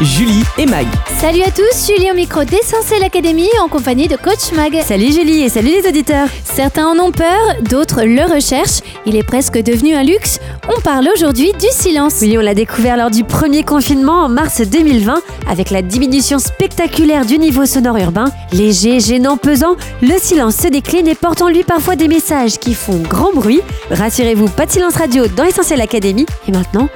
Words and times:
Julie 0.00 0.44
et 0.56 0.64
Mag. 0.64 0.86
Salut 1.20 1.42
à 1.42 1.50
tous, 1.50 1.86
Julie 1.86 2.10
au 2.10 2.14
micro 2.14 2.42
d'Essentiel 2.42 3.02
Academy 3.02 3.48
en 3.62 3.68
compagnie 3.68 4.08
de 4.08 4.16
Coach 4.16 4.52
Mag. 4.56 4.80
Salut 4.82 5.12
Julie 5.12 5.42
et 5.42 5.50
salut 5.50 5.68
les 5.68 5.86
auditeurs. 5.86 6.28
Certains 6.44 6.86
en 6.86 6.98
ont 6.98 7.10
peur, 7.10 7.38
d'autres 7.68 8.04
le 8.04 8.22
recherchent. 8.22 8.80
Il 9.04 9.14
est 9.14 9.22
presque 9.22 9.58
devenu 9.58 9.94
un 9.94 10.04
luxe. 10.04 10.40
On 10.74 10.80
parle 10.80 11.08
aujourd'hui 11.14 11.52
du 11.52 11.66
silence. 11.70 12.14
Oui, 12.22 12.38
on 12.38 12.40
l'a 12.40 12.54
découvert 12.54 12.96
lors 12.96 13.10
du 13.10 13.24
premier 13.24 13.62
confinement 13.62 14.24
en 14.24 14.28
mars 14.30 14.62
2020 14.62 15.20
avec 15.50 15.70
la 15.70 15.82
diminution 15.82 16.38
spectaculaire 16.38 17.26
du 17.26 17.38
niveau 17.38 17.66
sonore 17.66 17.98
urbain. 17.98 18.30
Léger, 18.52 19.00
gênant, 19.00 19.36
pesant, 19.36 19.76
le 20.00 20.18
silence 20.18 20.56
se 20.56 20.68
décline 20.68 21.08
et 21.08 21.14
porte 21.14 21.42
en 21.42 21.48
lui 21.48 21.62
parfois 21.62 21.94
des 21.94 22.08
messages 22.08 22.58
qui 22.58 22.72
font 22.72 23.02
grand 23.02 23.32
bruit. 23.34 23.60
Rassurez-vous, 23.90 24.48
pas 24.48 24.64
de 24.64 24.70
silence 24.70 24.96
radio 24.96 25.26
dans 25.26 25.44
Essentiel 25.44 25.82
Academy. 25.82 26.24
Et 26.46 26.52
maintenant, 26.52 26.88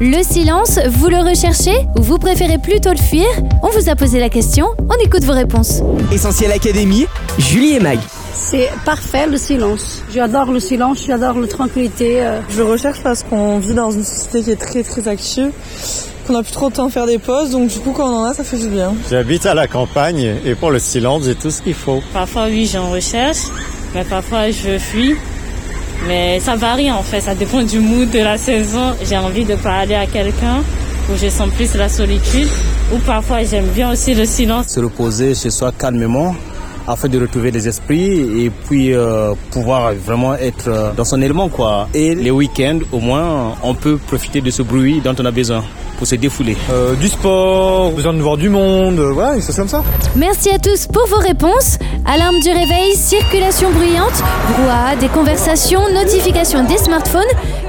Le 0.00 0.22
silence, 0.22 0.78
vous 0.90 1.08
le 1.08 1.18
recherchez 1.18 1.86
ou 1.98 2.02
vous 2.02 2.18
préférez 2.18 2.58
plutôt 2.58 2.90
le 2.90 2.98
fuir 2.98 3.24
On 3.62 3.68
vous 3.68 3.88
a 3.88 3.96
posé 3.96 4.20
la 4.20 4.28
question, 4.28 4.66
on 4.78 5.04
écoute 5.04 5.24
vos 5.24 5.32
réponses. 5.32 5.80
Essentiel 6.12 6.52
Académie. 6.52 7.06
Julie 7.38 7.74
et 7.74 7.80
Mag. 7.80 7.98
C'est 8.34 8.68
parfait 8.84 9.26
le 9.26 9.38
silence. 9.38 10.02
J'adore 10.12 10.52
le 10.52 10.60
silence, 10.60 10.98
j'adore 11.06 11.38
la 11.40 11.46
tranquillité. 11.48 12.22
euh. 12.22 12.40
Je 12.50 12.58
le 12.58 12.64
recherche 12.64 13.00
parce 13.02 13.22
qu'on 13.22 13.58
vit 13.58 13.72
dans 13.74 13.90
une 13.90 14.04
société 14.04 14.42
qui 14.42 14.50
est 14.50 14.56
très 14.56 14.82
très 14.82 15.08
active, 15.08 15.50
qu'on 16.26 16.34
a 16.36 16.42
plus 16.42 16.52
trop 16.52 16.68
de 16.68 16.74
temps 16.74 16.86
à 16.86 16.90
faire 16.90 17.06
des 17.06 17.18
pauses, 17.18 17.50
donc 17.50 17.68
du 17.68 17.78
coup 17.78 17.92
quand 17.92 18.08
on 18.12 18.18
en 18.18 18.24
a, 18.24 18.34
ça 18.34 18.44
fait 18.44 18.58
du 18.58 18.68
bien. 18.68 18.92
J'habite 19.10 19.46
à 19.46 19.54
la 19.54 19.66
campagne 19.66 20.36
et 20.44 20.54
pour 20.54 20.70
le 20.70 20.78
silence, 20.78 21.24
j'ai 21.24 21.34
tout 21.34 21.50
ce 21.50 21.62
qu'il 21.62 21.74
faut. 21.74 22.02
Parfois, 22.12 22.46
oui, 22.48 22.68
j'en 22.70 22.90
recherche, 22.90 23.38
mais 23.94 24.04
parfois, 24.04 24.50
je 24.50 24.76
fuis. 24.78 25.14
Mais 26.06 26.40
ça 26.40 26.54
varie 26.56 26.90
en 26.90 27.02
fait, 27.02 27.20
ça 27.20 27.34
dépend 27.34 27.62
du 27.62 27.80
mood 27.80 28.10
de 28.10 28.18
la 28.20 28.38
saison. 28.38 28.94
J'ai 29.02 29.16
envie 29.16 29.44
de 29.44 29.56
parler 29.56 29.94
à 29.94 30.06
quelqu'un 30.06 30.62
où 31.10 31.16
je 31.16 31.28
sens 31.28 31.48
plus 31.50 31.74
la 31.74 31.88
solitude. 31.88 32.48
Ou 32.94 32.98
parfois, 32.98 33.42
j'aime 33.42 33.66
bien 33.66 33.90
aussi 33.90 34.14
le 34.14 34.24
silence. 34.24 34.68
se 34.68 34.80
reposer 34.80 35.34
chez 35.34 35.50
soi 35.50 35.72
calmement 35.76 36.34
afin 36.86 37.08
de 37.08 37.20
retrouver 37.20 37.50
les 37.50 37.68
esprits 37.68 38.44
et 38.44 38.50
puis 38.50 38.94
euh, 38.94 39.34
pouvoir 39.50 39.92
vraiment 39.94 40.34
être 40.34 40.68
euh, 40.68 40.92
dans 40.96 41.04
son 41.04 41.20
élément 41.22 41.48
quoi. 41.48 41.88
Et 41.94 42.14
les 42.14 42.30
week-ends 42.30 42.78
au 42.92 43.00
moins 43.00 43.54
on 43.62 43.74
peut 43.74 43.96
profiter 43.96 44.40
de 44.40 44.50
ce 44.50 44.62
bruit 44.62 45.00
dont 45.00 45.14
on 45.18 45.24
a 45.24 45.30
besoin 45.30 45.62
pour 45.96 46.06
se 46.06 46.14
défouler. 46.16 46.56
Euh, 46.70 46.94
du 46.94 47.08
sport, 47.08 47.90
besoin 47.92 48.12
de 48.12 48.20
voir 48.20 48.36
du 48.36 48.48
monde, 48.48 48.98
voilà, 48.98 49.40
ça 49.40 49.52
c'est 49.52 49.60
comme 49.60 49.68
ça. 49.68 49.82
Merci 50.14 50.50
à 50.50 50.58
tous 50.58 50.86
pour 50.86 51.06
vos 51.06 51.18
réponses. 51.18 51.78
Alarme 52.04 52.38
du 52.40 52.50
réveil, 52.50 52.94
circulation 52.94 53.70
bruyante, 53.70 54.22
brouhaha, 54.52 54.96
des 54.96 55.08
conversations, 55.08 55.80
notifications 55.92 56.64
des 56.64 56.78
smartphones. 56.78 57.22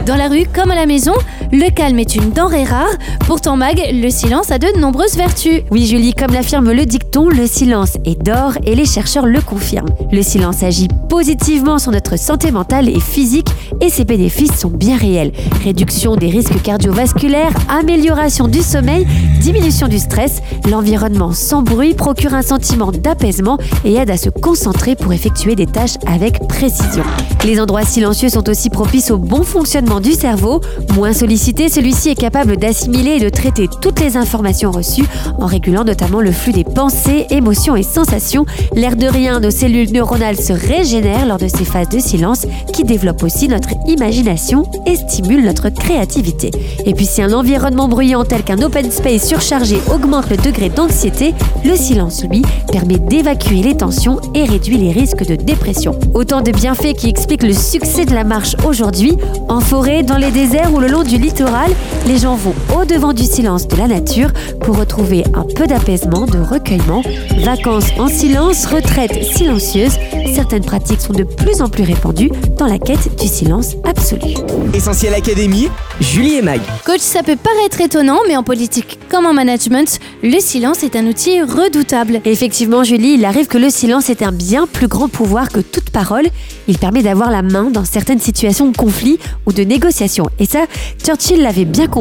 Dans 0.08 0.16
la 0.16 0.30
rue 0.30 0.46
comme 0.46 0.72
à 0.72 0.76
la 0.76 0.86
maison, 0.86 1.12
le 1.52 1.70
calme 1.70 2.00
est 2.00 2.16
une 2.16 2.32
denrée 2.32 2.64
rare. 2.64 2.88
Pourtant, 3.26 3.58
Mag, 3.58 3.78
le 3.92 4.10
silence 4.10 4.52
a 4.52 4.58
de 4.58 4.80
nombreuses 4.80 5.18
vertus. 5.18 5.64
oui 5.70 5.86
Julie, 5.86 6.14
comme 6.14 6.32
l'affirme 6.32 6.72
le 6.72 6.86
dicton, 6.86 7.28
le 7.28 7.46
silence 7.46 7.98
est 8.06 8.18
d'or 8.24 8.54
et 8.66 8.74
les 8.74 8.86
chercheurs 8.86 9.26
le 9.26 9.42
confirment. 9.42 9.90
Le 10.14 10.22
silence 10.22 10.64
agit 10.64 10.88
positivement 11.10 11.78
sur 11.78 11.92
notre 11.92 12.18
santé 12.18 12.52
mentale 12.52 12.88
et 12.88 13.02
physique 13.02 13.50
et 13.82 13.90
ses 13.90 14.06
bénéfices 14.06 14.58
sont 14.58 14.70
bien 14.70 14.96
réels. 14.96 15.34
Réduction 15.66 16.16
des 16.16 16.30
risques 16.30 16.62
cardiovasculaires, 16.62 17.52
amélioration 17.68 18.48
du 18.48 18.62
sommeil, 18.62 19.06
diminution 19.42 19.90
du 19.90 20.00
stress, 20.00 20.42
l'environnement 20.70 21.34
sans 21.34 21.64
bruit 21.64 21.96
procure 21.96 22.34
un 22.34 22.44
sentiment 22.44 22.94
d'apaisement 22.94 23.58
et 23.84 23.96
aide 23.96 24.10
à 24.10 24.16
se 24.16 24.30
concentrer 24.30 24.96
pour 24.96 25.12
effectuer 25.12 25.56
des 25.56 25.68
tâches 25.68 25.98
avec 26.06 26.48
précision. 26.48 27.04
Les 27.44 27.60
endroits 27.60 27.84
silencieux 27.84 28.30
sont 28.30 28.48
aussi 28.48 28.70
propices 28.70 29.12
au 29.12 29.18
bon 29.18 29.44
fonctionnement 29.44 29.97
du 30.00 30.14
cerveau. 30.14 30.62
Moins 30.96 31.14
sollicité, 31.14 31.70
celui-ci 31.70 32.10
est 32.10 32.16
capable 32.16 32.58
d'assimiler 32.58 33.12
et 33.12 33.20
de 33.20 33.30
traiter 33.30 33.68
toutes 33.82 34.00
les 34.00 34.18
informations 34.18 34.72
reçues 34.72 35.06
en 35.40 35.46
régulant 35.46 35.84
notamment 35.84 36.22
le 36.22 36.32
flux 36.32 36.54
des 36.54 36.64
pensées, 36.64 37.28
émotions 37.30 37.76
et 37.76 37.84
sensations. 37.84 38.46
L'air 38.76 38.96
de 38.96 39.08
rien, 39.08 39.40
nos 39.40 39.52
cellules 39.52 39.92
neuronales 39.92 40.38
se 40.38 40.54
régénèrent 40.54 41.26
lors 41.26 41.38
de 41.38 41.48
ces 41.48 41.66
phases 41.66 41.90
de 41.90 42.00
silence 42.00 42.46
qui 42.74 42.84
développent 42.84 43.24
aussi 43.24 43.48
notre 43.48 43.70
imagination 43.88 44.66
et 44.86 44.96
stimulent 44.96 45.44
notre 45.44 45.70
créativité. 45.70 46.52
Et 46.86 46.94
puis 46.94 47.06
si 47.06 47.22
un 47.22 47.34
environnement 47.34 47.88
bruyant 47.88 48.26
tel 48.26 48.44
qu'un 48.44 48.62
open 48.62 48.92
space 48.92 49.28
surchargé 49.28 49.78
augmente 49.94 50.30
le 50.30 50.38
degré 50.38 50.70
d'anxiété, 50.70 51.34
le 51.64 51.76
silence, 51.76 52.24
lui, 52.24 52.42
permet 52.72 53.00
d'évacuer 53.00 53.62
les 53.62 53.76
tensions 53.76 54.20
et 54.34 54.46
réduit 54.46 54.78
les 54.78 54.92
risques 54.92 55.26
de 55.26 55.36
dépression. 55.36 55.98
Autant 56.14 56.42
de 56.42 56.52
bienfaits 56.52 56.94
qui 56.94 57.10
expliquent 57.10 57.44
le 57.44 57.54
succès 57.54 58.06
de 58.06 58.14
la 58.14 58.24
marche 58.24 58.56
aujourd'hui. 58.66 59.18
En 59.48 59.60
forêt, 59.60 59.87
dans 59.88 60.18
les 60.18 60.32
déserts 60.32 60.74
ou 60.74 60.80
le 60.82 60.88
long 60.88 61.04
du 61.04 61.18
littoral, 61.18 61.72
les 62.08 62.18
gens 62.20 62.36
vont 62.36 62.56
au-devant 62.74 63.12
du 63.12 63.24
silence 63.24 63.68
de 63.68 63.76
la 63.76 63.88
nature 63.88 64.30
pour 64.62 64.78
retrouver 64.78 65.26
un 65.34 65.44
peu 65.44 65.68
d'apaisement, 65.68 66.26
de 66.26 66.40
recueillement. 66.40 67.02
Vacances 67.44 67.90
en 68.00 68.08
silence, 68.08 68.66
retraite 68.66 69.24
silencieuse, 69.24 69.92
certaines 70.34 70.64
pratiques 70.64 71.02
sont 71.02 71.14
de 71.14 71.24
plus 71.24 71.62
en 71.62 71.68
plus 71.68 71.84
répandues 71.84 72.32
dans 72.58 72.66
la 72.66 72.80
quête 72.80 73.20
du 73.20 73.28
silence 73.28 73.76
absolu. 73.84 74.36
Essentiel 74.74 75.14
Académie. 75.14 75.68
Julie 76.00 76.36
et 76.36 76.42
Mag. 76.42 76.62
Coach, 76.86 77.02
ça 77.02 77.24
peut 77.24 77.36
paraître 77.36 77.82
étonnant, 77.82 78.20
mais 78.28 78.38
en 78.38 78.44
politique 78.44 79.00
comme 79.10 79.26
en 79.26 79.34
management, 79.34 80.00
le 80.22 80.40
silence 80.40 80.84
est 80.84 80.96
un 80.96 81.06
outil 81.08 81.42
redoutable. 81.42 82.22
Et 82.26 82.32
Effectivement, 82.32 82.84
Julie, 82.84 83.16
il 83.16 83.26
arrive 83.26 83.48
que 83.48 83.58
le 83.58 83.70
silence 83.70 84.10
ait 84.10 84.24
un 84.24 84.32
bien 84.32 84.68
plus 84.68 84.88
grand 84.88 85.08
pouvoir 85.08 85.50
que 85.50 85.60
toute 85.60 85.90
parole. 85.90 86.28
Il 86.68 86.78
permet 86.78 87.02
d'avoir 87.02 87.32
la 87.32 87.42
main 87.42 87.72
dans 87.72 87.86
certaines 87.86 88.20
situations 88.20 88.70
de 88.70 88.78
conflit 88.78 89.18
ou 89.46 89.54
de 89.54 89.64
négociation. 89.64 90.30
Et 90.40 90.46
ça, 90.46 90.66
Churchill 91.04 91.42
l'avait 91.42 91.66
bien 91.66 91.88
compris. 91.88 91.97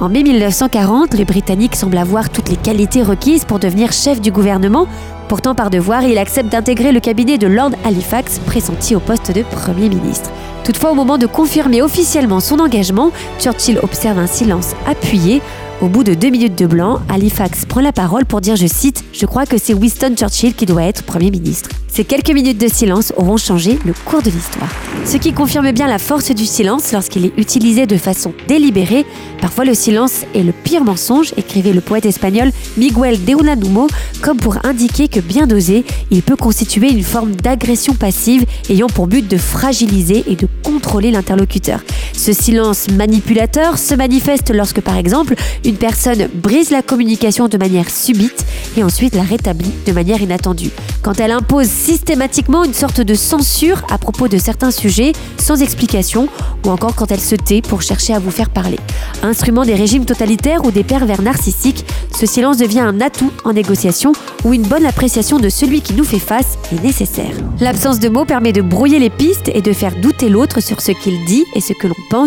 En 0.00 0.08
mai 0.08 0.22
1940, 0.22 1.12
les 1.12 1.26
Britanniques 1.26 1.76
semblent 1.76 1.98
avoir 1.98 2.30
toutes 2.30 2.48
les 2.48 2.56
qualités 2.56 3.02
requises 3.02 3.44
pour 3.44 3.58
devenir 3.58 3.92
chef 3.92 4.22
du 4.22 4.32
gouvernement. 4.32 4.86
Pourtant, 5.28 5.54
par 5.54 5.68
devoir, 5.68 6.04
il 6.04 6.16
accepte 6.16 6.50
d'intégrer 6.50 6.90
le 6.90 7.00
cabinet 7.00 7.36
de 7.36 7.46
Lord 7.46 7.72
Halifax, 7.84 8.38
pressenti 8.38 8.96
au 8.96 9.00
poste 9.00 9.30
de 9.30 9.42
Premier 9.42 9.90
ministre. 9.90 10.30
Toutefois, 10.64 10.92
au 10.92 10.94
moment 10.94 11.18
de 11.18 11.26
confirmer 11.26 11.82
officiellement 11.82 12.40
son 12.40 12.58
engagement, 12.60 13.10
Churchill 13.38 13.78
observe 13.82 14.18
un 14.18 14.26
silence 14.26 14.74
appuyé. 14.86 15.42
Au 15.82 15.88
bout 15.88 16.02
de 16.02 16.14
deux 16.14 16.30
minutes 16.30 16.58
de 16.58 16.66
blanc, 16.66 17.00
Halifax 17.08 17.66
prend 17.66 17.80
la 17.80 17.92
parole 17.92 18.24
pour 18.24 18.40
dire, 18.40 18.56
je 18.56 18.66
cite, 18.66 19.04
Je 19.12 19.26
crois 19.26 19.46
que 19.46 19.58
c'est 19.58 19.74
Winston 19.74 20.14
Churchill 20.16 20.54
qui 20.54 20.66
doit 20.66 20.82
être 20.82 21.04
Premier 21.04 21.30
ministre. 21.30 21.70
Ces 21.88 22.04
quelques 22.04 22.30
minutes 22.30 22.58
de 22.58 22.68
silence 22.68 23.12
auront 23.16 23.36
changé 23.36 23.78
le 23.84 23.92
cours 23.92 24.22
de 24.22 24.30
l'histoire. 24.30 24.68
Ce 25.04 25.16
qui 25.16 25.32
confirme 25.32 25.72
bien 25.72 25.88
la 25.88 25.98
force 25.98 26.30
du 26.32 26.44
silence 26.46 26.92
lorsqu'il 26.92 27.24
est 27.24 27.32
utilisé 27.36 27.86
de 27.86 27.96
façon 27.96 28.34
délibérée. 28.46 29.06
Parfois, 29.40 29.64
le 29.64 29.74
silence 29.74 30.24
est 30.34 30.42
le 30.42 30.52
pire 30.52 30.84
mensonge, 30.84 31.32
écrivait 31.36 31.72
le 31.72 31.80
poète 31.80 32.06
espagnol 32.06 32.50
Miguel 32.76 33.24
de 33.24 33.32
Unamuno, 33.32 33.86
comme 34.20 34.36
pour 34.36 34.64
indiquer 34.64 35.08
que 35.08 35.17
bien 35.20 35.46
dosé, 35.46 35.84
il 36.10 36.22
peut 36.22 36.36
constituer 36.36 36.90
une 36.90 37.02
forme 37.02 37.34
d'agression 37.34 37.94
passive 37.94 38.44
ayant 38.70 38.88
pour 38.88 39.06
but 39.06 39.26
de 39.28 39.36
fragiliser 39.36 40.24
et 40.26 40.36
de 40.36 40.48
contrôler 40.62 41.10
l'interlocuteur. 41.10 41.80
Ce 42.28 42.34
silence 42.34 42.90
manipulateur 42.90 43.78
se 43.78 43.94
manifeste 43.94 44.50
lorsque, 44.54 44.82
par 44.82 44.98
exemple, 44.98 45.34
une 45.64 45.78
personne 45.78 46.28
brise 46.34 46.68
la 46.68 46.82
communication 46.82 47.48
de 47.48 47.56
manière 47.56 47.88
subite 47.88 48.44
et 48.76 48.84
ensuite 48.84 49.14
la 49.14 49.22
rétablit 49.22 49.72
de 49.86 49.92
manière 49.92 50.20
inattendue. 50.20 50.70
Quand 51.00 51.20
elle 51.20 51.30
impose 51.30 51.68
systématiquement 51.68 52.64
une 52.64 52.74
sorte 52.74 53.00
de 53.00 53.14
censure 53.14 53.80
à 53.90 53.96
propos 53.96 54.28
de 54.28 54.36
certains 54.36 54.72
sujets 54.72 55.12
sans 55.38 55.62
explication 55.62 56.28
ou 56.66 56.68
encore 56.68 56.94
quand 56.94 57.10
elle 57.10 57.20
se 57.20 57.34
tait 57.34 57.62
pour 57.62 57.80
chercher 57.80 58.12
à 58.12 58.18
vous 58.18 58.30
faire 58.30 58.50
parler. 58.50 58.78
Instrument 59.22 59.64
des 59.64 59.74
régimes 59.74 60.04
totalitaires 60.04 60.66
ou 60.66 60.70
des 60.70 60.84
pervers 60.84 61.22
narcissiques, 61.22 61.86
ce 62.14 62.26
silence 62.26 62.58
devient 62.58 62.80
un 62.80 63.00
atout 63.00 63.32
en 63.44 63.54
négociation 63.54 64.12
où 64.44 64.52
une 64.52 64.64
bonne 64.64 64.84
appréciation 64.84 65.38
de 65.38 65.48
celui 65.48 65.80
qui 65.80 65.94
nous 65.94 66.04
fait 66.04 66.18
face 66.18 66.58
est 66.72 66.82
nécessaire. 66.82 67.32
L'absence 67.60 68.00
de 68.00 68.10
mots 68.10 68.26
permet 68.26 68.52
de 68.52 68.60
brouiller 68.60 68.98
les 68.98 69.08
pistes 69.08 69.50
et 69.54 69.62
de 69.62 69.72
faire 69.72 69.96
douter 69.96 70.28
l'autre 70.28 70.60
sur 70.60 70.82
ce 70.82 70.92
qu'il 70.92 71.24
dit 71.24 71.46
et 71.54 71.62
ce 71.62 71.72
que 71.72 71.86
l'on 71.86 71.94
pense. 72.10 72.17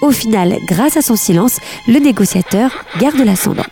Au 0.00 0.10
final, 0.10 0.56
grâce 0.66 0.96
à 0.96 1.02
son 1.02 1.16
silence, 1.16 1.58
le 1.86 1.98
négociateur 1.98 2.70
garde 2.98 3.18
l'ascendant. 3.24 3.64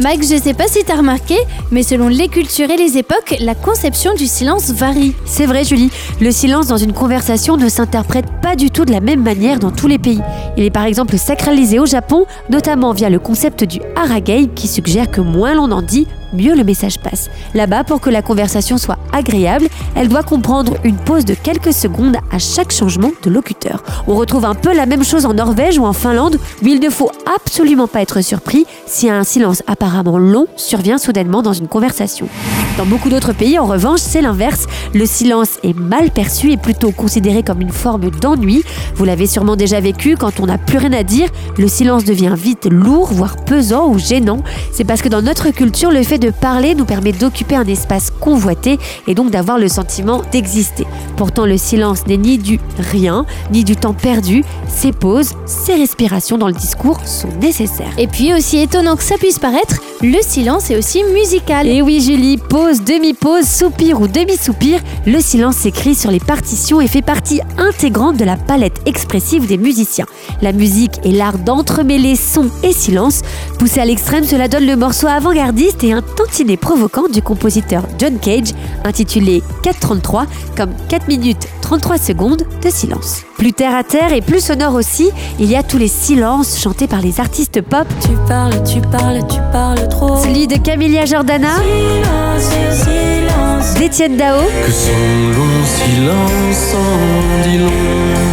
Mag, 0.00 0.22
je 0.22 0.40
sais 0.40 0.54
pas 0.54 0.68
si 0.68 0.84
t'as 0.84 0.94
remarqué, 0.94 1.36
mais 1.72 1.82
selon 1.82 2.06
les 2.06 2.28
cultures 2.28 2.70
et 2.70 2.76
les 2.76 2.98
époques, 2.98 3.34
la 3.40 3.56
conception 3.56 4.14
du 4.14 4.26
silence 4.26 4.70
varie. 4.70 5.12
C'est 5.24 5.44
vrai 5.44 5.64
Julie, 5.64 5.90
le 6.20 6.30
silence 6.30 6.68
dans 6.68 6.76
une 6.76 6.92
conversation 6.92 7.56
ne 7.56 7.68
s'interprète 7.68 8.26
pas 8.40 8.54
du 8.54 8.70
tout 8.70 8.84
de 8.84 8.92
la 8.92 9.00
même 9.00 9.24
manière 9.24 9.58
dans 9.58 9.72
tous 9.72 9.88
les 9.88 9.98
pays. 9.98 10.20
Il 10.56 10.62
est 10.62 10.70
par 10.70 10.84
exemple 10.84 11.18
sacralisé 11.18 11.80
au 11.80 11.86
Japon, 11.86 12.26
notamment 12.48 12.92
via 12.92 13.10
le 13.10 13.18
concept 13.18 13.64
du 13.64 13.80
haragei 13.96 14.46
qui 14.54 14.68
suggère 14.68 15.10
que 15.10 15.20
moins 15.20 15.54
l'on 15.54 15.72
en 15.72 15.82
dit, 15.82 16.06
mieux 16.32 16.54
le 16.54 16.64
message 16.64 16.98
passe. 16.98 17.30
Là-bas, 17.54 17.84
pour 17.84 18.00
que 18.00 18.10
la 18.10 18.22
conversation 18.22 18.78
soit 18.78 18.98
agréable, 19.12 19.68
elle 19.94 20.08
doit 20.08 20.22
comprendre 20.22 20.74
une 20.84 20.96
pause 20.96 21.24
de 21.24 21.34
quelques 21.34 21.72
secondes 21.72 22.16
à 22.30 22.38
chaque 22.38 22.72
changement 22.72 23.10
de 23.22 23.30
locuteur. 23.30 23.82
On 24.06 24.14
retrouve 24.14 24.44
un 24.44 24.54
peu 24.54 24.74
la 24.74 24.86
même 24.86 25.04
chose 25.04 25.26
en 25.26 25.34
Norvège 25.34 25.78
ou 25.78 25.86
en 25.86 25.92
Finlande, 25.92 26.38
où 26.62 26.66
il 26.66 26.80
ne 26.80 26.90
faut 26.90 27.10
absolument 27.34 27.86
pas 27.86 28.02
être 28.02 28.20
surpris 28.20 28.66
si 28.86 29.08
un 29.10 29.24
silence 29.24 29.62
apparemment 29.66 30.18
long 30.18 30.46
survient 30.56 30.98
soudainement 30.98 31.42
dans 31.42 31.52
une 31.52 31.68
conversation. 31.68 32.28
Dans 32.76 32.86
beaucoup 32.86 33.08
d'autres 33.08 33.32
pays, 33.32 33.58
en 33.58 33.66
revanche, 33.66 34.00
c'est 34.00 34.22
l'inverse. 34.22 34.66
Le 34.94 35.06
silence 35.06 35.58
est 35.64 35.76
mal 35.76 36.10
perçu 36.10 36.52
et 36.52 36.56
plutôt 36.56 36.92
considéré 36.92 37.42
comme 37.42 37.60
une 37.60 37.72
forme 37.72 38.10
d'ennui. 38.10 38.62
Vous 38.94 39.04
l'avez 39.04 39.26
sûrement 39.26 39.56
déjà 39.56 39.80
vécu, 39.80 40.16
quand 40.16 40.40
on 40.40 40.46
n'a 40.46 40.58
plus 40.58 40.78
rien 40.78 40.92
à 40.92 41.02
dire, 41.02 41.28
le 41.56 41.68
silence 41.68 42.04
devient 42.04 42.34
vite 42.36 42.66
lourd, 42.70 43.08
voire 43.12 43.36
pesant 43.36 43.88
ou 43.88 43.98
gênant. 43.98 44.42
C'est 44.72 44.84
parce 44.84 45.02
que 45.02 45.08
dans 45.08 45.22
notre 45.22 45.50
culture, 45.50 45.90
le 45.90 46.02
fait 46.02 46.17
de 46.18 46.30
parler 46.30 46.74
nous 46.74 46.84
permet 46.84 47.12
d'occuper 47.12 47.56
un 47.56 47.66
espace 47.66 48.10
convoité 48.10 48.78
et 49.06 49.14
donc 49.14 49.30
d'avoir 49.30 49.58
le 49.58 49.68
sentiment 49.68 50.22
d'exister. 50.32 50.86
Pourtant, 51.16 51.46
le 51.46 51.56
silence 51.56 52.06
n'est 52.06 52.16
ni 52.16 52.38
du 52.38 52.60
rien, 52.78 53.26
ni 53.52 53.64
du 53.64 53.76
temps 53.76 53.94
perdu. 53.94 54.44
Ces 54.68 54.92
pauses, 54.92 55.32
ces 55.46 55.74
respirations 55.74 56.38
dans 56.38 56.48
le 56.48 56.52
discours 56.52 57.00
sont 57.06 57.28
nécessaires. 57.40 57.92
Et 57.98 58.06
puis, 58.06 58.34
aussi 58.34 58.58
étonnant 58.58 58.96
que 58.96 59.02
ça 59.02 59.16
puisse 59.16 59.38
paraître, 59.38 59.76
le 60.00 60.18
silence 60.22 60.70
est 60.70 60.76
aussi 60.76 61.02
musical. 61.12 61.66
Et 61.66 61.82
oui, 61.82 62.00
Julie, 62.00 62.36
pause, 62.36 62.82
demi-pause, 62.82 63.46
soupir 63.46 64.00
ou 64.00 64.06
demi-soupir, 64.06 64.80
le 65.06 65.20
silence 65.20 65.56
s'écrit 65.56 65.94
sur 65.96 66.10
les 66.10 66.20
partitions 66.20 66.80
et 66.80 66.86
fait 66.86 67.02
partie 67.02 67.40
intégrante 67.56 68.16
de 68.16 68.24
la 68.24 68.36
palette 68.36 68.80
expressive 68.86 69.46
des 69.46 69.58
musiciens. 69.58 70.06
La 70.40 70.52
musique 70.52 71.00
est 71.04 71.10
l'art 71.10 71.38
d'entremêler 71.38 72.14
son 72.14 72.48
et 72.62 72.72
silence. 72.72 73.22
Poussé 73.58 73.80
à 73.80 73.84
l'extrême, 73.84 74.24
cela 74.24 74.46
donne 74.46 74.66
le 74.66 74.76
morceau 74.76 75.08
avant-gardiste 75.08 75.82
et 75.82 75.92
un 75.92 76.02
tantinet 76.16 76.56
provoquant 76.56 77.08
du 77.08 77.22
compositeur 77.22 77.82
John 77.98 78.18
Cage, 78.18 78.52
intitulé 78.84 79.42
433, 79.62 80.26
comme 80.56 80.70
4 80.88 81.08
minutes 81.08 81.46
33 81.62 81.98
secondes 81.98 82.42
de 82.62 82.70
silence. 82.70 83.22
Plus 83.36 83.52
terre 83.52 83.74
à 83.76 83.84
terre 83.84 84.12
et 84.12 84.20
plus 84.20 84.40
sonore 84.40 84.74
aussi, 84.74 85.10
il 85.38 85.46
y 85.50 85.56
a 85.56 85.62
tous 85.62 85.78
les 85.78 85.88
silences 85.88 86.58
chantés 86.60 86.86
par 86.86 87.00
les 87.00 87.20
artistes 87.20 87.60
pop. 87.62 87.86
Tu 88.02 88.10
parles, 88.26 88.62
tu 88.64 88.80
parles, 88.80 89.20
tu 89.28 89.38
parles 89.52 89.88
trop. 89.88 90.16
Celui 90.22 90.46
de 90.46 90.56
Camilla 90.56 91.04
Jordana, 91.04 91.56
Silence, 91.56 92.84
silence. 92.84 93.74
d'Étienne 93.78 94.16
Dao, 94.16 94.40
Que 94.66 94.72
son 94.72 94.90
long 95.36 95.64
silence 95.64 96.74
en 96.74 97.48
dit 97.48 97.58
long. 97.58 97.70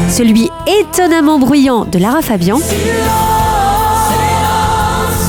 celui 0.09 0.49
étonnamment 0.81 1.37
bruyant 1.39 1.85
de 1.85 1.99
Lara 1.99 2.21
Fabian 2.21 2.59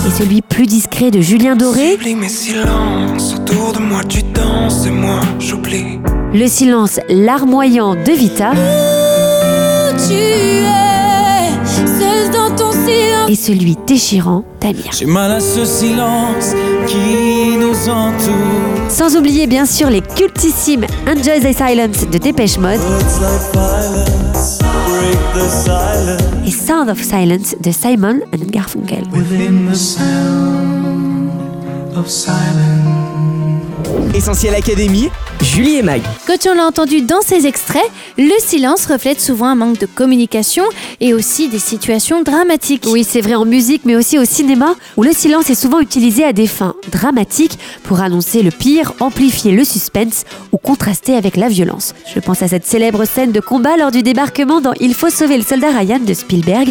et 0.07 0.11
celui 0.11 0.43
plus 0.43 0.67
discret 0.67 1.11
de 1.11 1.21
Julien 1.21 1.57
Doré. 1.57 1.93
Sublime 1.93 2.23
et 2.25 2.29
silence, 2.29 3.35
autour 3.35 3.73
de 3.73 3.79
moi 3.81 4.03
tu 4.09 4.23
danses 4.23 4.87
et 4.87 4.91
moi 4.91 5.21
j'oublie. 5.39 5.99
Le 6.33 6.47
silence 6.47 7.01
larmoyant 7.09 7.95
de 7.95 8.13
Vita 8.13 8.53
Tu 10.07 10.15
es 10.15 11.49
seul 11.99 12.31
dans 12.33 12.55
ton 12.55 12.73
silence. 12.73 13.31
et 13.31 13.35
celui 13.35 13.77
déchirant 13.87 14.45
d'Amir. 14.61 14.91
J'ai 14.93 15.07
mal 15.07 15.33
à 15.33 15.41
ce 15.41 15.65
silence 15.65 16.53
qui 16.87 17.57
nous 17.59 17.89
entoure. 17.89 18.91
Sans 18.91 19.17
oublier 19.17 19.47
bien 19.47 19.67
sûr 19.67 19.91
les 19.91 20.01
cultissimes 20.03 20.87
Enjoy 21.09 21.41
the 21.41 21.53
Silence 21.57 22.07
de 22.09 22.19
Dépêche 22.19 22.59
Mode 22.59 22.81
The 25.07 25.49
silence. 25.49 26.23
et 26.45 26.51
Sound 26.51 26.91
of 26.91 26.99
Silence 27.01 27.55
de 27.61 27.73
Simon 27.73 28.23
and 28.33 28.51
Garfunkel. 28.51 29.07
Within 29.13 29.67
the 29.67 29.77
sound 29.77 31.31
of 31.95 32.09
silence. 32.11 32.96
Essentiel 34.15 34.55
Académie, 34.55 35.09
Julie 35.43 35.77
et 35.77 35.83
Mag. 35.83 36.03
Quand 36.27 36.47
on 36.51 36.55
l'a 36.55 36.67
entendu 36.67 37.03
dans 37.03 37.21
ces 37.21 37.47
extraits, 37.47 37.91
le 38.19 38.33
silence 38.39 38.87
reflète 38.87 39.21
souvent 39.21 39.47
un 39.47 39.55
manque 39.55 39.79
de 39.79 39.87
communication 39.87 40.65
et 41.01 41.15
aussi 41.15 41.49
des 41.49 41.59
situations 41.59 42.23
dramatiques. 42.23 42.85
Oui, 42.87 43.05
c'est 43.09 43.21
vrai 43.21 43.35
en 43.35 43.45
musique, 43.45 43.83
mais 43.85 43.97
aussi 43.97 44.19
au 44.19 44.25
cinéma, 44.25 44.75
où 44.97 45.03
le 45.03 45.13
silence 45.13 45.51
est 45.51 45.55
souvent 45.55 45.81
utilisé 45.81 46.25
à 46.25 46.33
des 46.33 46.47
fins 46.47 46.75
dramatiques 46.91 47.59
pour 47.83 48.01
annoncer 48.01 48.43
le 48.43 48.51
pire, 48.51 48.93
amplifier 49.01 49.53
le 49.53 49.65
suspense 49.65 50.25
ou 50.53 50.59
contraster 50.59 51.15
avec 51.15 51.37
la 51.37 51.49
violence. 51.49 51.95
Je 52.15 52.21
pense 52.21 52.43
à 52.43 52.49
cette 52.49 52.67
célèbre 52.67 53.05
scène 53.05 53.33
de 53.33 53.41
combat 53.41 53.77
lors 53.77 53.91
du 53.91 54.03
débarquement 54.03 54.61
dans 54.61 54.75
Il 54.81 54.95
faut 54.95 55.11
sauver 55.11 55.37
le 55.37 55.45
soldat 55.45 55.71
Ryan 55.71 56.01
de 56.01 56.15
Spielberg. 56.15 56.71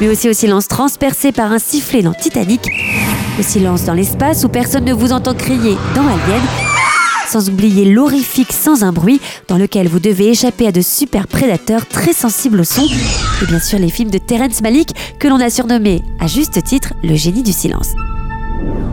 Mais 0.00 0.08
aussi 0.08 0.28
au 0.28 0.32
silence 0.32 0.68
transpercé 0.68 1.32
par 1.32 1.52
un 1.52 1.58
sifflet 1.58 2.02
dans 2.02 2.12
Titanic, 2.12 2.60
au 3.38 3.42
silence 3.42 3.84
dans 3.84 3.94
l'espace 3.94 4.44
où 4.44 4.48
personne 4.48 4.84
ne 4.84 4.92
vous 4.92 5.12
entend 5.12 5.34
crier 5.34 5.76
dans 5.94 6.02
Alien, 6.02 6.42
sans 7.26 7.48
oublier 7.48 7.84
l'horrifique 7.84 8.52
sans 8.52 8.84
un 8.84 8.92
bruit 8.92 9.20
dans 9.48 9.58
lequel 9.58 9.88
vous 9.88 9.98
devez 9.98 10.28
échapper 10.28 10.68
à 10.68 10.72
de 10.72 10.82
super 10.82 11.26
prédateurs 11.26 11.86
très 11.86 12.12
sensibles 12.12 12.60
au 12.60 12.64
son, 12.64 12.86
et 12.86 13.46
bien 13.46 13.60
sûr 13.60 13.80
les 13.80 13.90
films 13.90 14.10
de 14.10 14.18
Terrence 14.18 14.60
Malick 14.62 14.94
que 15.18 15.26
l'on 15.26 15.40
a 15.40 15.50
surnommé 15.50 16.02
à 16.20 16.28
juste 16.28 16.62
titre 16.62 16.94
le 17.02 17.16
génie 17.16 17.42
du 17.42 17.52
silence. 17.52 17.94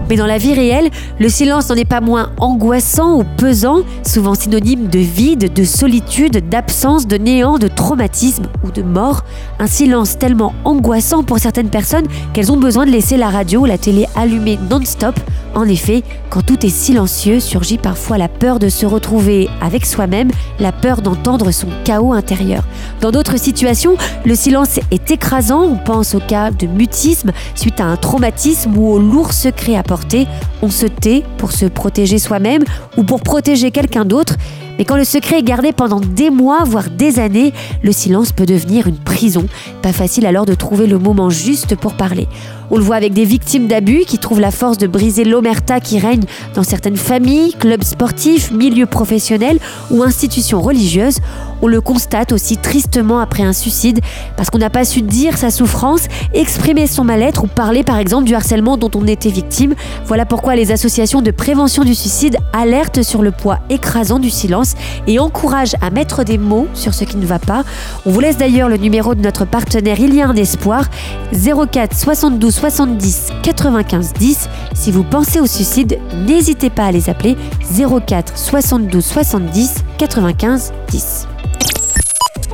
Mais 0.10 0.18
dans 0.18 0.28
la 0.28 0.38
vie 0.38 0.54
réelle, 0.54 0.90
le 1.20 1.30
silence 1.30 1.70
n'en 1.70 1.76
est 1.76 1.84
pas 1.84 2.02
moins 2.02 2.32
angoissant 2.38 3.18
ou 3.18 3.24
pesant, 3.38 3.80
souvent 4.06 4.36
synonyme 4.36 4.88
de 4.88 5.00
vide, 5.00 5.52
de 5.52 5.64
solitude, 5.64 6.48
d'absence, 6.48 7.08
de 7.08 7.18
néant, 7.18 7.58
de 7.58 7.68
traumatisme 7.68 8.46
ou 8.64 8.70
de 8.70 8.84
mort. 8.84 9.24
Un 9.58 9.68
silence 9.68 10.20
tellement 10.20 10.54
angoissant 10.64 11.24
pour 11.24 11.40
certaines 11.40 11.70
personnes 11.70 12.06
qu'elles 12.34 12.52
ont 12.52 12.58
besoin 12.58 12.86
de 12.86 12.92
laisser 12.92 13.18
la 13.18 13.30
radio 13.30 13.62
ou 13.62 13.66
la 13.66 13.80
télé 13.80 14.06
allumée 14.16 14.60
non-stop. 14.70 15.16
En 15.56 15.64
effet, 15.70 16.04
quand 16.30 16.42
tout 16.42 16.66
est 16.66 16.70
silencieux, 16.70 17.40
surgit 17.40 17.78
parfois 17.78 18.18
la 18.18 18.28
peur 18.28 18.60
de 18.60 18.68
se 18.68 18.86
retrouver 18.86 19.48
avec 19.62 19.86
soi-même, 19.86 20.30
la 20.60 20.74
peur 20.74 21.02
d'entendre 21.02 21.52
son 21.52 21.68
chaos 21.86 22.12
intérieur. 22.12 22.64
Dans 23.00 23.12
d'autres 23.12 23.40
situations, 23.40 23.96
le 24.26 24.36
silence 24.36 24.82
est 24.92 25.12
écrasant. 25.12 25.64
On 25.64 25.78
pense 25.78 26.14
au 26.14 26.20
cas 26.20 26.52
de 26.52 26.68
mutisme 26.68 27.32
suite 27.56 27.80
à 27.80 27.86
un 27.86 27.96
traumatisme 27.96 28.78
ou 28.78 28.92
au 28.92 29.00
lourd 29.00 29.32
secret 29.32 29.78
à 29.78 29.84
porter. 29.84 30.28
On 30.62 30.70
se 30.70 30.88
tait 30.88 31.24
pour 31.38 31.54
se 31.54 31.66
protéger 31.66 32.20
soi-même 32.20 32.64
ou 32.98 33.04
pour 33.04 33.22
protéger 33.22 33.72
quelqu'un 33.72 34.04
d'autre. 34.04 34.36
Mais 34.78 34.84
quand 34.84 34.98
le 34.98 35.06
secret 35.06 35.40
est 35.40 35.44
gardé 35.44 35.72
pendant 35.72 36.02
des 36.02 36.30
mois, 36.30 36.66
voire 36.66 36.90
des 36.90 37.20
années, 37.20 37.54
le 37.82 37.94
silence 37.94 38.34
peut 38.34 38.46
devenir 38.46 38.88
une 38.88 38.98
prison. 38.98 39.48
Pas 39.82 39.94
facile 39.94 40.26
alors 40.26 40.46
de 40.46 40.54
trouver 40.54 40.86
le 40.86 41.00
moment 41.00 41.30
juste 41.30 41.78
pour 41.78 41.94
parler. 41.94 42.28
On 42.72 42.78
le 42.78 42.84
voit 42.84 42.96
avec 42.96 43.14
des 43.14 43.26
victimes 43.26 43.68
d'abus 43.68 44.04
qui 44.08 44.18
trouvent 44.18 44.40
la 44.40 44.52
force 44.52 44.78
de 44.78 44.88
briser 44.88 45.24
l'omerta 45.24 45.80
qui 45.80 46.00
règne 46.00 46.24
dans 46.56 46.64
certaines 46.64 46.98
familles, 46.98 47.54
clubs 47.54 47.84
sportifs, 47.84 48.52
milieux 48.52 48.86
professionnels 48.86 49.60
ou 49.92 50.04
institutions 50.04 50.62
religieuses. 50.62 51.20
On 51.62 51.68
le 51.68 51.80
constate 51.80 52.32
aussi 52.32 52.58
tristement 52.58 53.20
après 53.20 53.44
un 53.44 53.54
suicide 53.54 54.00
parce 54.36 54.50
qu'on 54.50 54.58
n'a 54.58 54.70
pas 54.70 54.84
su 54.84 55.02
dire 55.02 55.38
sa 55.38 55.52
souffrance, 55.52 56.02
exprimer 56.34 56.88
son 56.88 57.04
mal-être 57.04 57.44
ou 57.44 57.48
parler 57.48 57.84
par 57.84 57.98
exemple 57.98 58.26
du 58.26 58.36
harcèlement 58.36 58.78
dont 58.78 58.92
on 58.96 59.08
était 59.08 59.30
victime. 59.30 59.74
Voilà 60.06 60.26
pourquoi 60.26 60.56
les 60.56 60.72
associations 60.72 61.22
de 61.22 61.32
prévention 61.32 61.84
du 61.84 61.96
suicide 61.96 62.38
alertent 62.54 63.04
sur 63.04 63.22
le 63.22 63.32
poids 63.32 63.60
écrasant 63.70 64.20
du 64.20 64.30
silence 64.30 64.76
et 65.08 65.20
encouragent 65.20 65.76
à 65.82 65.90
mettre 65.90 66.24
des 66.24 66.38
mots 66.38 66.68
sur 66.74 66.94
ce 66.94 67.04
qui 67.04 67.18
ne 67.18 67.26
va 67.26 67.40
pas. 67.40 67.64
On 68.06 68.12
vous 68.12 68.20
laisse 68.20 68.38
d'ailleurs 68.38 68.70
le 68.70 68.78
numéro 68.78 69.16
de 69.16 69.22
notre 69.22 69.46
partenaire 69.46 70.00
Il 70.00 70.14
y 70.14 70.22
a 70.22 70.28
un 70.28 70.36
espoir 70.36 70.86
04 71.32 71.96
72 71.96 72.55
70 72.56 73.32
95 73.44 74.14
10. 74.14 74.50
Si 74.74 74.92
vous 74.92 75.04
pensez 75.04 75.40
au 75.40 75.46
suicide, 75.46 76.00
n'hésitez 76.26 76.70
pas 76.70 76.86
à 76.86 76.92
les 76.92 77.10
appeler 77.10 77.36
04 77.78 78.38
72 78.38 79.04
70 79.04 79.84
95 79.98 80.74
10. 80.90 81.28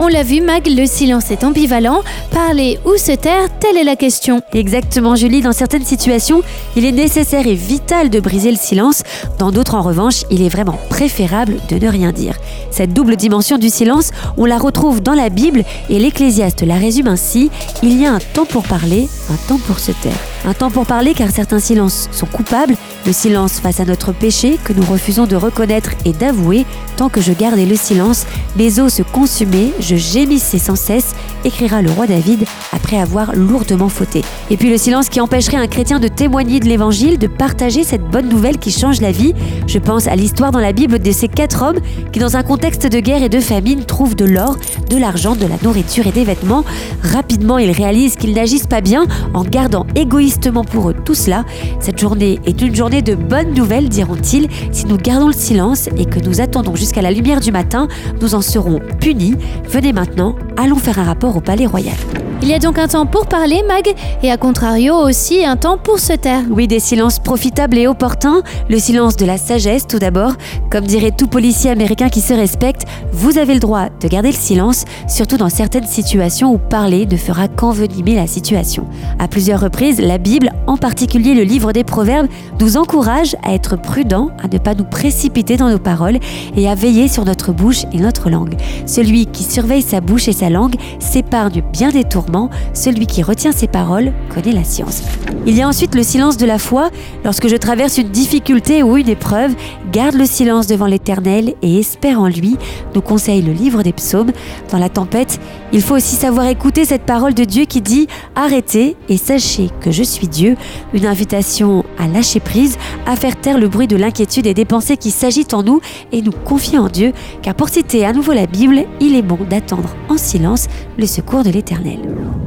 On 0.03 0.07
l'a 0.07 0.23
vu, 0.23 0.41
Mag, 0.41 0.65
le 0.65 0.87
silence 0.87 1.29
est 1.29 1.43
ambivalent. 1.43 2.01
Parler 2.31 2.79
ou 2.85 2.97
se 2.97 3.11
taire, 3.11 3.49
telle 3.59 3.77
est 3.77 3.83
la 3.83 3.95
question. 3.95 4.41
Exactement, 4.51 5.15
Julie. 5.15 5.41
Dans 5.41 5.51
certaines 5.51 5.85
situations, 5.85 6.41
il 6.75 6.85
est 6.85 6.91
nécessaire 6.91 7.45
et 7.45 7.53
vital 7.53 8.09
de 8.09 8.19
briser 8.19 8.49
le 8.49 8.57
silence. 8.57 9.03
Dans 9.37 9.51
d'autres, 9.51 9.75
en 9.75 9.83
revanche, 9.83 10.23
il 10.31 10.41
est 10.41 10.49
vraiment 10.49 10.79
préférable 10.89 11.57
de 11.69 11.75
ne 11.75 11.87
rien 11.87 12.11
dire. 12.11 12.35
Cette 12.71 12.93
double 12.93 13.15
dimension 13.15 13.59
du 13.59 13.69
silence, 13.69 14.09
on 14.37 14.45
la 14.45 14.57
retrouve 14.57 15.03
dans 15.03 15.13
la 15.13 15.29
Bible 15.29 15.63
et 15.87 15.99
l'Ecclésiaste 15.99 16.63
la 16.63 16.77
résume 16.77 17.07
ainsi 17.07 17.51
il 17.83 18.01
y 18.01 18.07
a 18.07 18.11
un 18.11 18.19
temps 18.33 18.45
pour 18.45 18.63
parler, 18.63 19.07
un 19.29 19.47
temps 19.47 19.59
pour 19.67 19.77
se 19.77 19.91
taire. 19.91 20.30
Un 20.43 20.53
temps 20.53 20.71
pour 20.71 20.87
parler 20.87 21.13
car 21.13 21.29
certains 21.29 21.59
silences 21.59 22.09
sont 22.11 22.25
coupables, 22.25 22.75
le 23.05 23.13
silence 23.13 23.59
face 23.59 23.79
à 23.79 23.85
notre 23.85 24.11
péché 24.11 24.57
que 24.63 24.73
nous 24.73 24.83
refusons 24.83 25.27
de 25.27 25.35
reconnaître 25.35 25.91
et 26.03 26.13
d'avouer. 26.13 26.65
Tant 26.97 27.09
que 27.09 27.21
je 27.21 27.31
gardais 27.31 27.67
le 27.67 27.75
silence, 27.75 28.25
mes 28.57 28.79
os 28.79 28.91
se 28.91 29.03
consumaient, 29.03 29.71
je 29.79 29.95
gémissais 29.95 30.57
sans 30.57 30.75
cesse, 30.75 31.13
écrira 31.45 31.83
le 31.83 31.91
roi 31.91 32.07
David 32.07 32.45
après 32.71 32.97
avoir 32.97 33.35
lourdement 33.35 33.89
fauté. 33.89 34.23
Et 34.49 34.57
puis 34.57 34.71
le 34.71 34.77
silence 34.77 35.09
qui 35.09 35.21
empêcherait 35.21 35.57
un 35.57 35.67
chrétien 35.67 35.99
de 35.99 36.07
témoigner 36.07 36.59
de 36.59 36.65
l'évangile, 36.65 37.19
de 37.19 37.27
partager 37.27 37.83
cette 37.83 38.03
bonne 38.03 38.27
nouvelle 38.27 38.57
qui 38.57 38.71
change 38.71 38.99
la 38.99 39.11
vie. 39.11 39.35
Je 39.67 39.77
pense 39.77 40.07
à 40.07 40.15
l'histoire 40.15 40.51
dans 40.51 40.59
la 40.59 40.73
Bible 40.73 40.99
de 40.99 41.11
ces 41.11 41.27
quatre 41.27 41.61
hommes 41.61 41.79
qui, 42.11 42.19
dans 42.19 42.35
un 42.35 42.43
contexte 42.43 42.87
de 42.87 42.99
guerre 42.99 43.21
et 43.21 43.29
de 43.29 43.39
famine, 43.39 43.85
trouvent 43.85 44.15
de 44.15 44.25
l'or, 44.25 44.57
de 44.89 44.97
l'argent, 44.97 45.35
de 45.35 45.45
la 45.45 45.57
nourriture 45.63 46.07
et 46.07 46.11
des 46.11 46.23
vêtements. 46.23 46.63
Rapidement, 47.03 47.59
ils 47.59 47.71
réalisent 47.71 48.15
qu'ils 48.15 48.33
n'agissent 48.33 48.67
pas 48.67 48.81
bien 48.81 49.05
en 49.33 49.43
gardant 49.43 49.85
égoïstement 49.95 50.30
tristement 50.31 50.63
pour 50.63 50.89
eux 50.89 50.93
tout 50.93 51.13
cela, 51.13 51.43
cette 51.81 51.99
journée 51.99 52.39
est 52.45 52.61
une 52.61 52.73
journée 52.73 53.01
de 53.01 53.15
bonnes 53.15 53.53
nouvelles, 53.53 53.89
diront-ils. 53.89 54.47
Si 54.71 54.85
nous 54.85 54.95
gardons 54.95 55.27
le 55.27 55.33
silence 55.33 55.89
et 55.97 56.05
que 56.05 56.19
nous 56.19 56.39
attendons 56.39 56.73
jusqu'à 56.73 57.01
la 57.01 57.11
lumière 57.11 57.41
du 57.41 57.51
matin, 57.51 57.89
nous 58.21 58.33
en 58.33 58.41
serons 58.41 58.79
punis. 59.01 59.35
Venez 59.67 59.91
maintenant, 59.91 60.35
allons 60.55 60.77
faire 60.77 60.99
un 60.99 61.03
rapport 61.03 61.35
au 61.35 61.41
Palais 61.41 61.65
Royal. 61.65 61.97
Il 62.43 62.47
y 62.47 62.53
a 62.53 62.59
donc 62.59 62.79
un 62.79 62.87
temps 62.87 63.05
pour 63.05 63.27
parler, 63.27 63.61
Mag, 63.67 63.93
et 64.23 64.31
à 64.31 64.35
contrario 64.35 64.95
aussi 64.95 65.45
un 65.45 65.57
temps 65.57 65.77
pour 65.77 65.99
se 65.99 66.13
taire. 66.13 66.41
Oui, 66.49 66.67
des 66.67 66.79
silences 66.79 67.19
profitables 67.19 67.77
et 67.77 67.85
opportuns. 67.85 68.41
Le 68.67 68.79
silence 68.79 69.15
de 69.15 69.25
la 69.25 69.37
sagesse, 69.37 69.85
tout 69.85 69.99
d'abord. 69.99 70.33
Comme 70.71 70.85
dirait 70.85 71.11
tout 71.11 71.27
policier 71.27 71.69
américain 71.69 72.09
qui 72.09 72.19
se 72.19 72.33
respecte, 72.33 72.85
vous 73.13 73.37
avez 73.37 73.53
le 73.53 73.59
droit 73.59 73.89
de 74.01 74.07
garder 74.07 74.29
le 74.31 74.35
silence, 74.35 74.85
surtout 75.07 75.37
dans 75.37 75.49
certaines 75.49 75.85
situations 75.85 76.51
où 76.51 76.57
parler 76.57 77.05
ne 77.05 77.15
fera 77.15 77.47
qu'envenimer 77.47 78.15
la 78.15 78.25
situation. 78.25 78.87
À 79.19 79.27
plusieurs 79.27 79.59
reprises, 79.59 80.01
la 80.01 80.17
Bible, 80.17 80.51
en 80.65 80.77
particulier 80.77 81.35
le 81.35 81.43
livre 81.43 81.73
des 81.73 81.83
Proverbes, 81.83 82.27
nous 82.59 82.75
encourage 82.75 83.35
à 83.43 83.53
être 83.53 83.79
prudents, 83.79 84.31
à 84.43 84.47
ne 84.47 84.57
pas 84.57 84.73
nous 84.73 84.85
précipiter 84.85 85.57
dans 85.57 85.69
nos 85.69 85.77
paroles 85.77 86.17
et 86.57 86.67
à 86.67 86.73
veiller 86.73 87.07
sur 87.07 87.23
notre 87.23 87.51
bouche 87.51 87.83
et 87.93 87.99
notre 87.99 88.31
langue. 88.31 88.55
Celui 88.87 89.27
qui 89.27 89.43
surveille 89.43 89.83
sa 89.83 90.01
bouche 90.01 90.27
et 90.27 90.33
sa 90.33 90.49
langue 90.49 90.75
s'épargne 90.99 91.61
bien 91.71 91.89
des 91.89 92.03
tourments 92.03 92.30
celui 92.73 93.07
qui 93.07 93.23
retient 93.23 93.51
ses 93.51 93.67
paroles 93.67 94.13
connaît 94.33 94.51
la 94.51 94.63
science. 94.63 95.03
Il 95.45 95.57
y 95.57 95.61
a 95.61 95.67
ensuite 95.67 95.95
le 95.95 96.03
silence 96.03 96.37
de 96.37 96.45
la 96.45 96.59
foi. 96.59 96.89
Lorsque 97.23 97.47
je 97.47 97.55
traverse 97.55 97.97
une 97.97 98.09
difficulté 98.09 98.83
ou 98.83 98.97
une 98.97 99.09
épreuve, 99.09 99.55
garde 99.91 100.15
le 100.15 100.25
silence 100.25 100.67
devant 100.67 100.85
l'Éternel 100.85 101.55
et 101.61 101.79
espère 101.79 102.19
en 102.19 102.27
lui, 102.27 102.57
nous 102.95 103.01
conseille 103.01 103.41
le 103.41 103.51
livre 103.51 103.83
des 103.83 103.93
psaumes. 103.93 104.31
Dans 104.71 104.77
la 104.77 104.89
tempête, 104.89 105.39
il 105.73 105.81
faut 105.81 105.95
aussi 105.95 106.15
savoir 106.15 106.47
écouter 106.47 106.85
cette 106.85 107.03
parole 107.03 107.33
de 107.33 107.43
Dieu 107.43 107.65
qui 107.65 107.81
dit⁇ 107.81 108.05
Arrêtez 108.35 108.95
et 109.09 109.17
sachez 109.17 109.69
que 109.81 109.91
je 109.91 110.03
suis 110.03 110.27
Dieu⁇ 110.27 110.51
une 110.93 111.05
invitation 111.05 111.83
à 111.97 112.07
lâcher 112.07 112.39
prise, 112.39 112.77
à 113.05 113.15
faire 113.15 113.39
taire 113.39 113.57
le 113.57 113.67
bruit 113.67 113.87
de 113.87 113.95
l'inquiétude 113.95 114.47
et 114.47 114.53
des 114.53 114.65
pensées 114.65 114.97
qui 114.97 115.11
s'agitent 115.11 115.53
en 115.53 115.63
nous 115.63 115.81
et 116.11 116.21
nous 116.21 116.31
confier 116.31 116.77
en 116.77 116.87
Dieu, 116.87 117.13
car 117.41 117.55
pour 117.55 117.69
citer 117.69 118.05
à 118.05 118.13
nouveau 118.13 118.33
la 118.33 118.45
Bible, 118.45 118.85
il 118.99 119.15
est 119.15 119.21
bon 119.21 119.39
d'attendre 119.49 119.95
en 120.09 120.17
silence 120.17 120.67
le 120.97 121.05
secours 121.05 121.43
de 121.43 121.49
l'Éternel. 121.49 121.99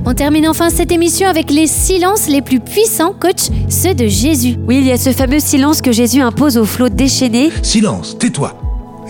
On 0.07 0.15
termine 0.15 0.47
enfin 0.47 0.71
cette 0.71 0.93
émission 0.93 1.27
avec 1.29 1.51
les 1.51 1.67
silences 1.67 2.29
les 2.29 2.43
plus 2.43 2.61
puissants, 2.61 3.15
coach, 3.19 3.49
ceux 3.69 3.95
de 3.95 4.07
Jésus. 4.07 4.57
Oui, 4.69 4.79
il 4.79 4.87
y 4.87 4.93
a 4.93 4.99
ce 4.99 5.11
fameux 5.11 5.41
silence 5.41 5.81
que 5.81 5.93
Jésus 5.93 6.21
impose 6.21 6.59
au 6.59 6.65
flot 6.65 6.91
déchaîné. 6.91 7.51
Silence, 7.63 8.19
tais-toi. 8.19 8.55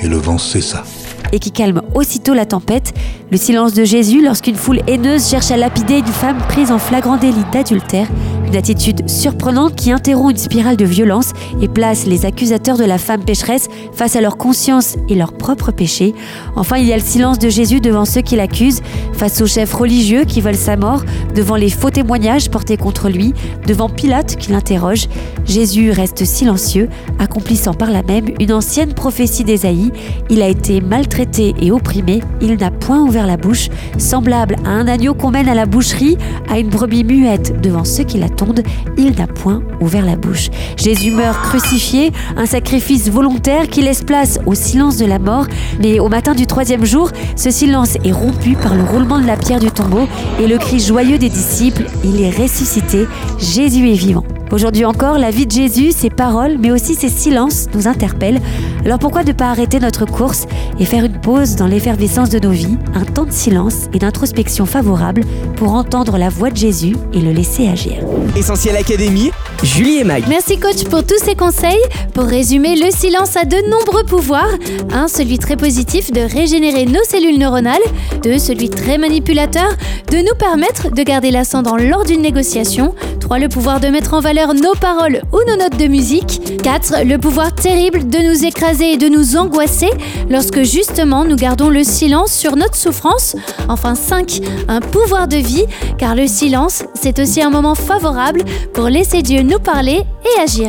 Et 0.03 0.09
le 0.09 0.17
vent 0.17 0.39
cessa 0.39 0.85
et 1.33 1.39
qui 1.39 1.51
calme 1.51 1.83
aussitôt 1.95 2.35
la 2.35 2.47
tempête, 2.47 2.93
le 3.31 3.37
silence 3.37 3.73
de 3.73 3.85
Jésus 3.85 4.23
lorsqu'une 4.23 4.55
foule 4.55 4.81
haineuse 4.87 5.29
cherche 5.29 5.51
à 5.51 5.57
lapider 5.57 5.99
une 5.99 6.07
femme 6.07 6.39
prise 6.49 6.71
en 6.71 6.79
flagrant 6.79 7.17
délit 7.17 7.45
d'adultère, 7.53 8.07
une 8.47 8.57
attitude 8.57 9.09
surprenante 9.09 9.75
qui 9.75 9.91
interrompt 9.91 10.33
une 10.33 10.37
spirale 10.37 10.77
de 10.77 10.85
violence 10.85 11.33
et 11.61 11.69
place 11.69 12.07
les 12.07 12.27
accusateurs 12.27 12.77
de 12.77 12.85
la 12.85 12.99
femme 12.99 13.25
pécheresse 13.25 13.69
face 13.93 14.17
à 14.17 14.21
leur 14.21 14.37
conscience 14.37 14.97
et 15.09 15.15
leur 15.15 15.33
propre 15.33 15.73
péché. 15.73 16.15
Enfin, 16.55 16.77
il 16.77 16.87
y 16.87 16.93
a 16.93 16.97
le 16.97 17.03
silence 17.03 17.39
de 17.39 17.49
Jésus 17.49 17.81
devant 17.81 18.05
ceux 18.05 18.21
qui 18.21 18.37
l'accusent, 18.37 18.83
face 19.15 19.41
aux 19.41 19.47
chefs 19.47 19.73
religieux 19.73 20.25
qui 20.25 20.41
veulent 20.41 20.55
sa 20.55 20.77
mort, 20.77 21.03
devant 21.35 21.57
les 21.57 21.71
faux 21.71 21.91
témoignages 21.91 22.51
portés 22.51 22.77
contre 22.77 23.09
lui, 23.09 23.35
devant 23.67 23.89
Pilate 23.89 24.37
qui 24.37 24.53
l'interroge. 24.53 25.09
Jésus 25.47 25.91
reste 25.91 26.25
silencieux, 26.25 26.89
accomplissant 27.19 27.75
par 27.75 27.91
là 27.91 28.03
même 28.07 28.27
une 28.39 28.53
ancienne 28.53 28.95
prophétie 28.95 29.45
d'Ésaïe. 29.45 29.91
Il 30.31 30.43
a 30.43 30.49
été 30.49 30.81
maltraité 30.81 31.14
et 31.19 31.71
opprimé, 31.71 32.23
il 32.41 32.57
n'a 32.57 32.73
point 32.73 33.01
ouvert 33.01 33.27
la 33.27 33.37
bouche, 33.37 33.69
semblable 33.99 34.57
à 34.65 34.71
un 34.71 34.89
agneau 34.89 35.15
qu'on 35.15 35.31
mène 35.31 35.49
à 35.49 35.55
la 35.55 35.65
boucherie, 35.65 36.19
à 36.49 36.59
une 36.59 36.69
brebis 36.69 37.05
muette 37.05 37.61
devant 37.61 37.85
ceux 37.85 38.03
qui 38.03 38.19
l'attendent, 38.19 38.63
il 38.97 39.15
n'a 39.15 39.29
point 39.29 39.63
ouvert 39.81 40.05
la 40.05 40.17
bouche. 40.17 40.51
Jésus 40.77 41.13
meurt 41.13 41.41
crucifié, 41.41 42.13
un 42.37 42.47
sacrifice 42.47 43.09
volontaire 43.11 43.69
qui 43.69 43.83
laisse 43.83 44.03
place 44.03 44.41
au 44.45 44.55
silence 44.55 44.97
de 44.97 45.07
la 45.07 45.21
mort, 45.21 45.47
mais 45.81 46.01
au 46.01 46.09
matin 46.09 46.35
du 46.35 46.47
troisième 46.47 46.85
jour, 46.85 47.11
ce 47.37 47.51
silence 47.51 47.97
est 48.05 48.13
rompu 48.13 48.57
par 48.57 48.75
le 48.75 48.83
roulement 48.83 49.21
de 49.21 49.27
la 49.27 49.37
pierre 49.37 49.61
du 49.61 49.71
tombeau 49.71 50.09
et 50.41 50.49
le 50.49 50.59
cri 50.59 50.81
joyeux 50.81 51.19
des 51.19 51.29
disciples, 51.29 51.85
il 52.03 52.21
est 52.23 52.31
ressuscité, 52.31 53.07
Jésus 53.39 53.89
est 53.89 53.95
vivant. 53.95 54.25
Aujourd'hui 54.55 54.85
encore, 54.85 55.19
la 55.19 55.33
vie 55.33 55.47
de 55.47 55.51
Jésus, 55.51 55.91
ses 55.91 56.11
paroles, 56.11 56.59
mais 56.61 56.71
aussi 56.71 56.95
ses 56.95 57.09
silences 57.09 57.67
nous 57.75 57.89
interpellent. 57.89 58.41
Alors 58.85 59.01
pourquoi 59.01 59.25
ne 59.25 59.33
pas 59.33 59.47
arrêter 59.47 59.81
notre 59.81 60.07
course 60.07 60.47
et 60.79 60.85
faire 60.85 61.05
une 61.05 61.21
pause 61.21 61.57
dans 61.57 61.67
l'effervescence 61.67 62.31
de 62.31 62.39
nos 62.39 62.53
vies, 62.53 62.79
un 62.95 63.05
temps 63.05 63.25
de 63.25 63.33
silence 63.33 63.89
et 63.93 63.99
d'introspection 63.99 64.65
favorable 64.65 65.23
pour 65.57 65.73
entendre 65.73 66.19
la 66.19 66.29
voix 66.29 66.51
de 66.51 66.57
Jésus 66.57 66.95
et 67.13 67.19
le 67.19 67.33
laisser 67.33 67.67
agir? 67.67 67.95
Essentiel 68.37 68.77
Académie, 68.77 69.33
Julie 69.65 69.99
et 69.99 70.05
Mag. 70.05 70.23
Merci 70.29 70.57
coach 70.61 70.85
pour 70.85 71.05
tous 71.05 71.19
ces 71.19 71.35
conseils. 71.35 71.83
Pour 72.13 72.25
résumer, 72.25 72.77
le 72.77 72.93
silence 72.93 73.37
a 73.37 73.45
de 73.45 73.57
nombreux 73.69 74.05
pouvoirs. 74.05 74.55
Un, 74.93 75.09
celui 75.09 75.39
très 75.39 75.57
positif 75.57 76.13
de 76.13 76.21
régénérer 76.21 76.87
nos 76.87 77.03
cellules 77.03 77.41
neuronales. 77.41 77.83
Deux, 78.23 78.39
celui 78.39 78.71
très 78.71 78.99
manipulateur 78.99 79.69
de 80.13 80.19
nous 80.19 80.35
permettre 80.39 80.93
de 80.93 81.03
garder 81.03 81.33
l'ascendant 81.33 81.77
lors 81.77 82.05
d'une 82.05 82.23
négociation. 82.23 82.95
3. 83.21 83.39
Le 83.39 83.49
pouvoir 83.49 83.81
de 83.81 83.89
mettre 83.89 84.13
en 84.13 84.21
valeur 84.21 84.44
nos 84.53 84.75
paroles 84.75 85.23
ou 85.33 85.39
nos 85.49 85.57
notes 85.57 85.79
de 85.79 85.87
musique. 85.87 86.61
4. 86.63 87.05
Le 87.05 87.17
pouvoir 87.17 87.55
terrible 87.55 88.09
de 88.09 88.19
nous 88.19 88.45
écraser 88.45 88.93
et 88.93 88.97
de 88.99 89.09
nous 89.09 89.37
angoisser 89.37 89.89
lorsque 90.29 90.63
justement 90.65 91.25
nous 91.25 91.37
gardons 91.37 91.71
le 91.71 91.85
silence 91.85 92.33
sur 92.33 92.57
notre 92.57 92.75
souffrance. 92.75 93.37
Enfin 93.69 93.95
5. 93.95 94.41
Un 94.69 94.81
pouvoir 94.81 95.29
de 95.29 95.37
vie 95.37 95.65
car 95.97 96.15
le 96.15 96.27
silence, 96.27 96.85
c'est 96.95 97.19
aussi 97.19 97.41
un 97.41 97.51
moment 97.51 97.75
favorable 97.75 98.43
pour 98.75 98.89
laisser 98.89 99.23
Dieu 99.23 99.41
nous 99.41 99.61
parler 99.61 100.03
et 100.25 100.41
agir. 100.41 100.69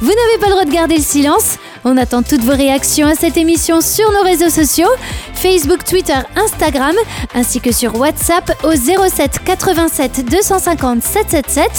Vous 0.00 0.08
n'avez 0.08 0.38
pas 0.40 0.46
le 0.46 0.52
droit 0.52 0.64
de 0.64 0.70
garder 0.70 0.96
le 0.96 1.02
silence 1.02 1.56
on 1.84 1.96
attend 1.96 2.22
toutes 2.22 2.42
vos 2.42 2.56
réactions 2.56 3.06
à 3.06 3.14
cette 3.14 3.36
émission 3.36 3.80
sur 3.80 4.10
nos 4.12 4.22
réseaux 4.22 4.50
sociaux, 4.50 4.88
Facebook, 5.34 5.84
Twitter, 5.84 6.18
Instagram, 6.36 6.94
ainsi 7.34 7.60
que 7.60 7.72
sur 7.72 7.98
WhatsApp 7.98 8.52
au 8.64 8.72
07 8.72 9.40
87 9.44 10.24
250 10.28 11.02
777 11.02 11.70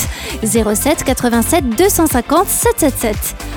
07 0.76 1.04
87 1.04 1.70
250 1.70 2.48
777. 2.48 3.16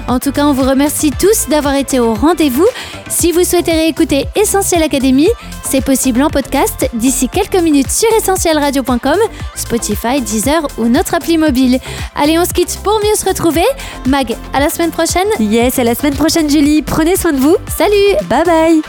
En 0.09 0.21
tout 0.21 0.31
cas, 0.31 0.47
on 0.47 0.53
vous 0.53 0.69
remercie 0.69 1.11
tous 1.11 1.49
d'avoir 1.49 1.75
été 1.75 1.99
au 1.99 2.15
rendez-vous. 2.15 2.67
Si 3.09 3.33
vous 3.33 3.43
souhaitez 3.43 3.73
réécouter 3.73 4.27
Essentiel 4.37 4.83
Académie, 4.83 5.31
c'est 5.69 5.81
possible 5.81 6.23
en 6.23 6.31
podcast 6.31 6.89
d'ici 6.95 7.29
quelques 7.29 7.61
minutes 7.61 7.91
sur 7.91 8.09
essentielradio.com, 8.17 9.19
Spotify, 9.55 10.21
Deezer 10.21 10.67
ou 10.79 10.87
notre 10.87 11.15
appli 11.15 11.39
mobile. 11.39 11.81
Allez, 12.15 12.39
on 12.39 12.45
se 12.45 12.53
quitte 12.53 12.79
pour 12.83 12.99
mieux 13.01 13.15
se 13.17 13.25
retrouver. 13.25 13.65
Mag, 14.07 14.37
à 14.53 14.61
la 14.61 14.69
semaine 14.69 14.91
prochaine. 14.91 15.27
Yes, 15.41 15.79
à 15.79 15.85
la 15.85 15.95
semaine 15.95 16.15
prochaine 16.15 16.49
Julie. 16.49 16.83
Prenez 16.83 17.17
soin 17.17 17.33
de 17.33 17.39
vous. 17.39 17.57
Salut. 17.77 18.15
Bye 18.29 18.45
bye. 18.45 18.83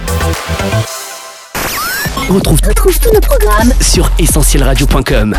On 2.29 2.33
retrouve, 2.33 2.59
tous 2.61 3.13
nos 3.13 3.21
programmes 3.21 3.73
sur 3.81 4.11
essentielradio.com. 4.19 5.35